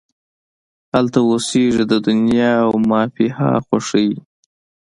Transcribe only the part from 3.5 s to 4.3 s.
خوښۍ